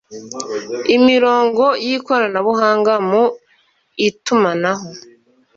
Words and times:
imirongo 0.95 1.63
y 1.85 1.89
ikoranabuhanga 1.97 2.93
mu 3.09 3.23
itumanaho 4.07 4.89